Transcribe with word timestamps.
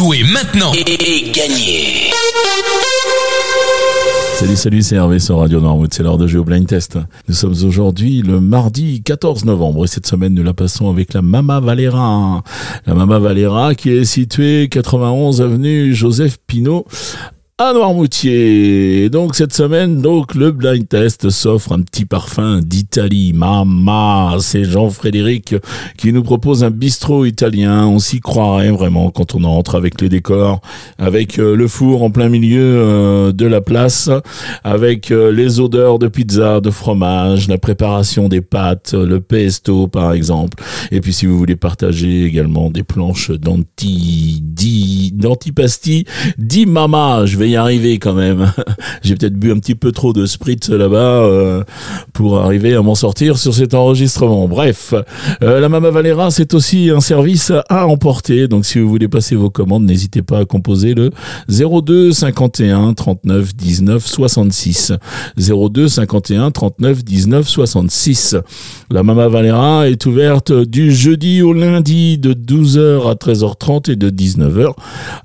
Jouez 0.00 0.24
maintenant 0.32 0.72
et, 0.72 1.30
gagnez 1.30 2.10
Salut, 4.34 4.56
salut, 4.56 4.80
c'est 4.80 4.94
Hervé 4.96 5.18
sur 5.18 5.40
Radio 5.40 5.60
Norwood, 5.60 5.92
c'est 5.92 6.02
l'heure 6.02 6.16
de 6.16 6.38
au 6.38 6.42
Blind 6.42 6.66
Test. 6.66 6.96
Nous 7.28 7.34
sommes 7.34 7.54
aujourd'hui 7.66 8.22
le 8.22 8.40
mardi 8.40 9.02
14 9.02 9.44
novembre 9.44 9.84
et 9.84 9.88
cette 9.88 10.06
semaine 10.06 10.32
nous 10.32 10.42
la 10.42 10.54
passons 10.54 10.88
avec 10.88 11.12
la 11.12 11.20
Mama 11.20 11.60
Valera. 11.60 12.42
La 12.86 12.94
Mama 12.94 13.18
Valera 13.18 13.74
qui 13.74 13.90
est 13.90 14.06
située 14.06 14.70
91 14.70 15.42
avenue 15.42 15.94
Joseph 15.94 16.38
Pinault 16.46 16.86
à 17.62 17.74
Noirmoutier. 17.74 19.10
Donc 19.10 19.34
cette 19.34 19.52
semaine, 19.52 20.00
donc 20.00 20.34
le 20.34 20.50
blind 20.50 20.88
test 20.88 21.28
s'offre 21.28 21.72
un 21.72 21.82
petit 21.82 22.06
parfum 22.06 22.62
d'Italie. 22.64 23.34
Mama, 23.34 24.36
c'est 24.40 24.64
Jean-Frédéric 24.64 25.56
qui 25.98 26.10
nous 26.14 26.22
propose 26.22 26.64
un 26.64 26.70
bistrot 26.70 27.26
italien. 27.26 27.86
On 27.86 27.98
s'y 27.98 28.20
croirait 28.20 28.70
vraiment 28.70 29.10
quand 29.10 29.34
on 29.34 29.44
entre 29.44 29.74
avec 29.74 30.00
les 30.00 30.08
décors, 30.08 30.62
avec 30.98 31.38
euh, 31.38 31.54
le 31.54 31.68
four 31.68 32.02
en 32.02 32.10
plein 32.10 32.30
milieu 32.30 32.62
euh, 32.62 33.32
de 33.32 33.44
la 33.44 33.60
place, 33.60 34.08
avec 34.64 35.10
euh, 35.10 35.30
les 35.30 35.60
odeurs 35.60 35.98
de 35.98 36.08
pizza, 36.08 36.62
de 36.62 36.70
fromage, 36.70 37.46
la 37.46 37.58
préparation 37.58 38.30
des 38.30 38.40
pâtes, 38.40 38.94
le 38.94 39.20
pesto 39.20 39.86
par 39.86 40.14
exemple. 40.14 40.64
Et 40.92 41.02
puis 41.02 41.12
si 41.12 41.26
vous 41.26 41.36
voulez 41.36 41.56
partager 41.56 42.24
également 42.24 42.70
des 42.70 42.84
planches 42.84 43.30
d'anti, 43.30 44.42
d'antipasti, 45.12 46.06
dit 46.38 46.64
Mama, 46.64 47.26
je 47.26 47.36
vais 47.36 47.49
y 47.50 47.56
arriver 47.56 47.98
quand 47.98 48.14
même. 48.14 48.52
J'ai 49.02 49.14
peut-être 49.14 49.34
bu 49.34 49.52
un 49.52 49.58
petit 49.58 49.74
peu 49.74 49.92
trop 49.92 50.12
de 50.12 50.26
spritz 50.26 50.70
là-bas 50.70 50.96
euh, 50.96 51.64
pour 52.12 52.38
arriver 52.38 52.74
à 52.74 52.82
m'en 52.82 52.94
sortir 52.94 53.38
sur 53.38 53.54
cet 53.54 53.74
enregistrement. 53.74 54.48
Bref, 54.48 54.94
euh, 55.42 55.60
la 55.60 55.68
Mama 55.68 55.90
Valera, 55.90 56.30
c'est 56.30 56.54
aussi 56.54 56.90
un 56.90 57.00
service 57.00 57.52
à 57.68 57.86
emporter. 57.86 58.48
Donc 58.48 58.64
si 58.64 58.78
vous 58.78 58.88
voulez 58.88 59.08
passer 59.08 59.36
vos 59.36 59.50
commandes, 59.50 59.84
n'hésitez 59.84 60.22
pas 60.22 60.38
à 60.38 60.44
composer 60.44 60.94
le 60.94 61.10
02 61.48 62.12
51 62.12 62.94
39 62.94 63.54
19 63.54 64.06
66. 64.06 64.92
02 65.36 65.88
51 65.88 66.50
39 66.50 67.04
19 67.04 67.48
66. 67.48 68.36
La 68.90 69.02
Mama 69.02 69.28
Valera 69.28 69.88
est 69.88 70.06
ouverte 70.06 70.52
du 70.52 70.92
jeudi 70.92 71.42
au 71.42 71.52
lundi 71.52 72.18
de 72.18 72.32
12h 72.32 73.10
à 73.10 73.14
13h30 73.14 73.90
et 73.90 73.96
de 73.96 74.10
19h 74.10 74.72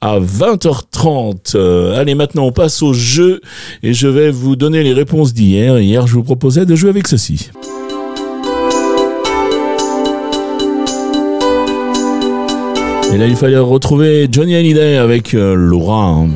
à 0.00 0.18
20h30. 0.18 1.56
allez, 1.94 2.09
et 2.10 2.14
maintenant, 2.14 2.44
on 2.44 2.52
passe 2.52 2.82
au 2.82 2.92
jeu 2.92 3.40
et 3.82 3.94
je 3.94 4.08
vais 4.08 4.30
vous 4.30 4.56
donner 4.56 4.82
les 4.82 4.92
réponses 4.92 5.32
d'hier. 5.32 5.78
Hier, 5.78 6.06
je 6.08 6.14
vous 6.14 6.24
proposais 6.24 6.66
de 6.66 6.74
jouer 6.74 6.90
avec 6.90 7.06
ceci. 7.06 7.50
Et 13.12 13.18
là, 13.18 13.26
il 13.26 13.36
fallait 13.36 13.58
retrouver 13.58 14.28
Johnny 14.30 14.56
Hallyday 14.56 14.96
avec 14.96 15.34
euh, 15.34 15.54
Laura. 15.54 16.26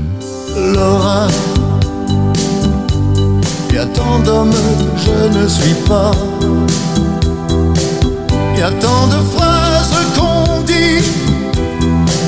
Laura, 0.73 1.27
il 3.71 3.75
y 3.75 3.79
a 3.79 3.87
tant 3.87 4.21
d'hommes 4.21 4.51
que 4.51 5.01
je 5.05 5.39
ne 5.39 5.49
suis 5.49 5.75
pas. 5.89 6.13
Il 8.55 8.61
y 8.61 8.63
a 8.63 8.71
tant 8.71 9.07
de 9.09 9.23
phrases 9.35 10.07
qu'on 10.17 10.63
dit 10.63 11.05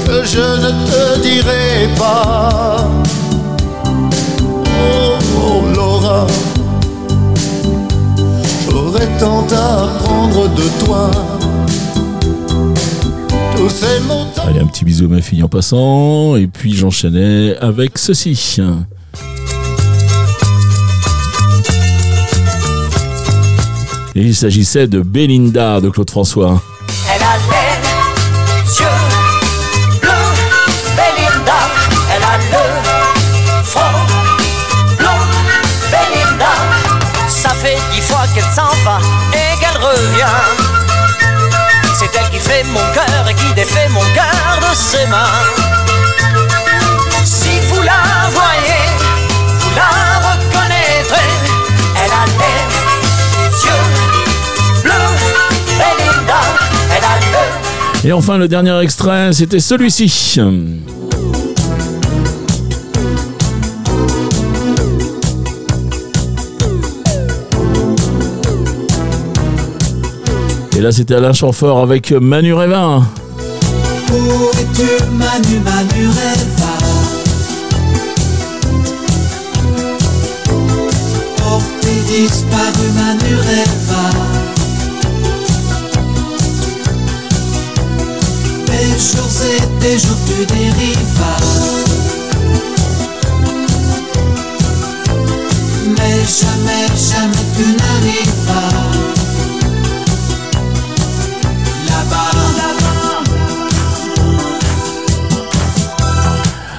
que 0.07 0.25
je 0.25 0.41
ne 0.41 0.71
te 0.87 1.21
dirai 1.23 1.89
pas. 1.97 2.76
Allez, 14.39 14.61
un 14.61 14.67
petit 14.67 14.85
bisou 14.85 15.07
à 15.07 15.09
ma 15.09 15.21
fille 15.21 15.43
en 15.43 15.49
passant. 15.49 16.37
Et 16.37 16.47
puis 16.47 16.75
j'enchaînais 16.75 17.57
avec 17.61 17.99
ceci. 17.99 18.59
Et 24.15 24.23
il 24.23 24.35
s'agissait 24.35 24.87
de 24.87 25.01
Belinda 25.01 25.81
de 25.81 25.91
Claude 25.91 26.11
François. 26.11 26.63
C'est 42.47 42.53
elle 42.53 42.63
qui 42.63 42.69
fait 42.69 42.73
mon 42.73 42.93
cœur 42.93 43.29
et 43.29 43.35
qui 43.35 43.55
défait 43.55 43.89
mon 43.89 44.01
cœur 44.15 44.59
de 44.61 44.75
ses 44.75 45.07
mains. 45.07 45.17
Si 47.25 47.59
vous 47.69 47.83
la 47.83 48.29
voyez, 48.31 48.85
vous 49.59 49.71
la 49.75 50.19
reconnaîtrez. 50.19 51.31
Elle 52.05 52.13
a 52.13 52.25
les 52.39 53.65
yeux 53.65 54.83
bleus, 54.83 54.93
Belinda, 55.79 56.41
elle 56.97 57.05
a 57.05 57.41
le 58.03 58.09
Et 58.09 58.13
enfin, 58.13 58.39
le 58.39 58.49
dernier 58.49 58.79
extrait, 58.81 59.33
c'était 59.33 59.61
celui-ci. 59.61 60.41
Là, 70.87 70.93
c'était 70.93 71.15
Alain 71.15 71.33
Chamfort 71.33 71.81
avec 71.81 72.13
Manu 72.13 72.55
Révin. 72.55 73.03
Où 74.13 74.51
es-tu 74.61 75.05
Manu, 75.15 75.59
Manu 75.65 76.07
Reva? 76.07 76.75
Porté 81.39 81.93
disparu 82.07 82.87
Manu 82.95 83.35
Reva. 83.49 84.05
Des 88.67 88.91
jours 89.07 89.35
et 89.45 89.81
des 89.81 89.99
jours 89.99 90.23
tu 90.27 90.47
dérivas 90.47 91.43
Mais 95.97 96.19
jamais, 96.41 96.87
jamais 97.11 97.45
tu 97.57 97.65
n'arrivas 97.77 98.96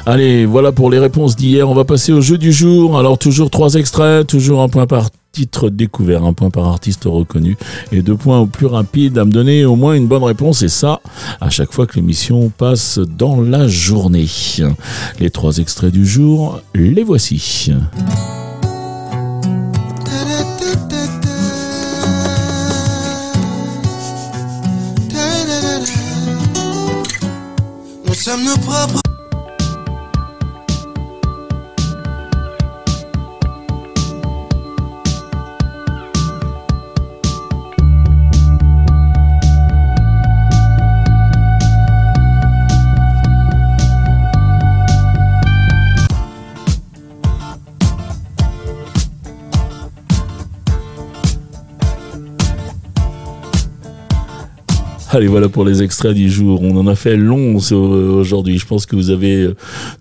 Allez, 0.10 0.46
voilà 0.46 0.72
pour 0.72 0.90
les 0.90 1.00
réponses 1.00 1.36
d'hier. 1.36 1.70
On 1.70 1.74
va 1.74 1.84
passer 1.84 2.14
au 2.14 2.22
jeu 2.22 2.38
du 2.38 2.54
jour. 2.54 2.98
Alors, 2.98 3.18
toujours 3.18 3.50
trois 3.50 3.74
extraits, 3.74 4.26
toujours 4.26 4.62
un 4.62 4.70
point 4.70 4.88
par 4.88 5.10
titre 5.34 5.70
découvert, 5.70 6.24
un 6.24 6.32
point 6.32 6.50
par 6.50 6.66
artiste 6.66 7.04
reconnu 7.04 7.58
et 7.92 8.02
deux 8.02 8.16
points 8.16 8.40
au 8.40 8.46
plus 8.46 8.68
rapide 8.68 9.18
à 9.18 9.26
me 9.26 9.32
donner 9.32 9.66
au 9.66 9.76
moins 9.76 9.96
une 9.96 10.08
bonne 10.08 10.24
réponse. 10.24 10.62
Et 10.62 10.70
ça, 10.70 11.02
à 11.42 11.50
chaque 11.50 11.74
fois 11.74 11.88
que 11.88 11.98
l'émission 11.98 12.50
passe 12.58 13.00
dans 13.00 13.42
la 13.42 13.68
journée. 13.68 14.28
Les 15.20 15.30
trois 15.30 15.58
extraits 15.58 15.92
du 15.92 16.08
jour, 16.08 16.62
les 16.74 17.04
voici. 17.04 17.74
Nous 28.06 28.14
sommes 28.14 28.46
nos 28.46 28.58
propres. 28.60 29.02
Allez, 55.10 55.28
voilà 55.28 55.48
pour 55.48 55.64
les 55.64 55.82
extraits 55.84 56.14
du 56.14 56.30
jour. 56.30 56.62
On 56.62 56.76
en 56.78 56.86
a 56.88 56.96
fait 56.96 57.16
long 57.16 57.60
ce- 57.60 57.74
aujourd'hui. 57.74 58.58
Je 58.58 58.66
pense 58.66 58.86
que 58.86 58.96
vous 58.96 59.10
avez 59.10 59.36
euh, 59.44 59.56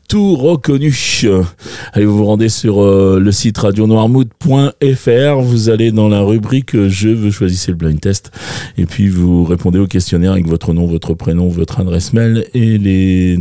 tout 0.09 0.37
reconnu. 0.37 0.95
Allez, 1.93 2.07
vous 2.07 2.19
vous 2.19 2.25
rendez 2.25 2.49
sur 2.49 2.83
euh, 2.83 3.19
le 3.19 3.33
site 3.33 3.59
radionoirmood.fr, 3.59 5.41
vous 5.41 5.71
allez 5.71 5.91
dans 5.91 6.09
la 6.09 6.21
rubrique 6.21 6.89
Je 6.89 7.09
veux 7.09 7.31
choisir 7.31 7.71
le 7.71 7.75
blind 7.75 8.01
test 8.01 8.31
et 8.79 8.87
puis 8.87 9.09
vous 9.09 9.45
répondez 9.45 9.79
au 9.79 9.87
questionnaire 9.87 10.33
avec 10.33 10.47
votre 10.47 10.73
nom, 10.73 10.87
votre 10.87 11.15
prénom, 11.15 11.49
votre 11.49 11.81
adresse 11.81 12.13
mail 12.13 12.47
et 12.55 12.79
les 12.79 13.39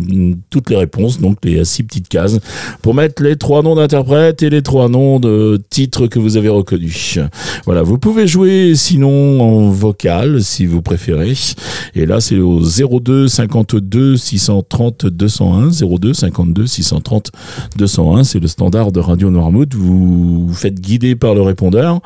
toutes 0.50 0.70
les 0.70 0.78
réponses, 0.78 1.20
donc 1.20 1.38
les 1.44 1.64
six 1.66 1.84
petites 1.84 2.08
cases 2.08 2.40
pour 2.82 2.94
mettre 2.94 3.22
les 3.22 3.36
trois 3.36 3.62
noms 3.62 3.76
d'interprètes 3.76 4.42
et 4.44 4.50
les 4.50 4.62
trois 4.62 4.90
noms 4.90 5.20
de 5.20 5.62
titres 5.70 6.08
que 6.08 6.20
vous 6.20 6.38
avez 6.38 6.50
reconnus. 6.50 7.20
Voilà, 7.66 7.84
vous 7.84 7.98
pouvez 7.98 8.28
jouer 8.28 8.74
sinon 8.76 9.42
en 9.42 9.70
vocal 9.70 10.42
si 10.44 10.66
vous 10.66 10.82
préférez. 10.82 11.34
Et 11.96 12.06
là, 12.06 12.22
c'est 12.22 12.38
au 12.38 12.62
02 12.62 13.28
52 13.28 14.18
630 14.18 15.08
201 15.08 15.70
02 15.72 16.14
52 16.14 16.55
630 16.66 17.31
201. 17.78 18.24
C'est 18.24 18.40
le 18.40 18.48
standard 18.48 18.92
de 18.92 19.00
Radio 19.00 19.30
Noirmouth. 19.30 19.74
Vous 19.74 20.48
vous 20.48 20.54
faites 20.54 20.80
guider 20.80 21.16
par 21.16 21.36
le 21.36 21.42
répondeur. 21.42 22.00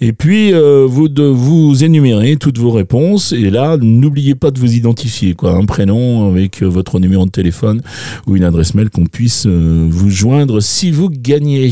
Et 0.00 0.12
puis, 0.12 0.52
euh, 0.52 0.86
vous 0.88 1.08
vous 1.34 1.84
énumérer 1.84 2.36
toutes 2.36 2.58
vos 2.58 2.70
réponses. 2.70 3.32
Et 3.32 3.50
là, 3.50 3.76
n'oubliez 3.76 4.34
pas 4.34 4.50
de 4.50 4.58
vous 4.58 4.74
identifier, 4.74 5.34
quoi. 5.34 5.54
Un 5.54 5.64
prénom 5.64 6.28
avec 6.28 6.62
votre 6.62 6.98
numéro 6.98 7.24
de 7.26 7.30
téléphone 7.30 7.82
ou 8.26 8.36
une 8.36 8.44
adresse 8.44 8.74
mail 8.74 8.90
qu'on 8.90 9.06
puisse 9.06 9.46
euh, 9.46 9.86
vous 9.88 10.10
joindre 10.10 10.60
si 10.60 10.90
vous 10.90 11.08
gagnez. 11.10 11.70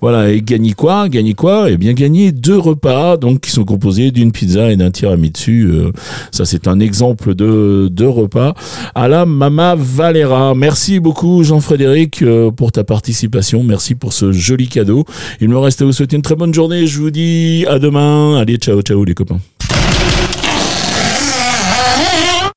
Voilà. 0.00 0.30
Et 0.30 0.40
gagnez 0.40 0.72
quoi? 0.72 1.08
Gagnez 1.08 1.34
quoi? 1.34 1.70
Eh 1.70 1.76
bien, 1.76 1.92
gagner 1.92 2.32
deux 2.32 2.58
repas, 2.58 3.16
donc, 3.16 3.40
qui 3.40 3.50
sont 3.50 3.64
composés 3.64 4.10
d'une 4.10 4.32
pizza 4.32 4.70
et 4.70 4.76
d'un 4.76 4.90
tiramisu. 4.90 5.66
Euh, 5.66 5.90
ça, 6.30 6.44
c'est 6.44 6.68
un 6.68 6.80
exemple 6.80 7.34
de, 7.34 7.88
de 7.90 8.04
repas 8.04 8.54
à 8.94 9.08
la 9.08 9.26
Mama 9.26 9.74
Valera. 9.76 10.54
Merci 10.54 11.00
beaucoup 11.00 11.33
Jean-Frédéric 11.42 12.22
euh, 12.22 12.50
pour 12.50 12.72
ta 12.72 12.84
participation. 12.84 13.62
Merci 13.62 13.94
pour 13.94 14.12
ce 14.12 14.32
joli 14.32 14.68
cadeau. 14.68 15.04
Il 15.40 15.48
me 15.48 15.58
reste 15.58 15.82
à 15.82 15.84
vous 15.84 15.92
souhaiter 15.92 16.16
une 16.16 16.22
très 16.22 16.36
bonne 16.36 16.54
journée. 16.54 16.86
Je 16.86 17.00
vous 17.00 17.10
dis 17.10 17.64
à 17.68 17.78
demain. 17.78 18.38
Allez, 18.38 18.56
ciao, 18.56 18.80
ciao 18.82 19.04
les 19.04 19.14
copains. 19.14 19.40